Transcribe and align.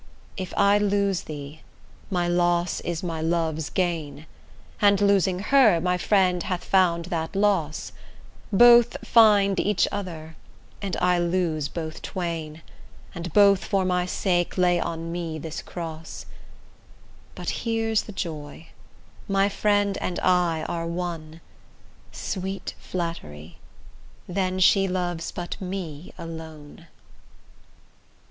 If 0.35 0.51
I 0.57 0.79
lose 0.79 1.25
thee, 1.25 1.61
my 2.09 2.27
loss 2.27 2.79
is 2.81 3.03
my 3.03 3.21
love's 3.21 3.69
gain, 3.69 4.25
And 4.81 4.99
losing 4.99 5.37
her, 5.37 5.79
my 5.79 5.99
friend 5.99 6.41
hath 6.41 6.63
found 6.63 7.05
that 7.05 7.35
loss; 7.35 7.91
Both 8.51 9.05
find 9.05 9.59
each 9.59 9.87
other, 9.91 10.35
and 10.81 10.97
I 10.97 11.19
lose 11.19 11.67
both 11.67 12.01
twain, 12.01 12.63
And 13.13 13.31
both 13.31 13.63
for 13.63 13.85
my 13.85 14.07
sake 14.07 14.57
lay 14.57 14.79
on 14.79 15.11
me 15.11 15.37
this 15.37 15.61
cross: 15.61 16.25
But 17.35 17.49
here's 17.61 18.01
the 18.01 18.11
joy; 18.11 18.69
my 19.27 19.49
friend 19.49 19.99
and 20.01 20.19
I 20.21 20.63
are 20.67 20.87
one; 20.87 21.41
Sweet 22.11 22.73
flattery! 22.79 23.59
then 24.27 24.59
she 24.59 24.87
loves 24.87 25.31
but 25.31 25.61
me 25.61 26.11
alone. 26.17 26.87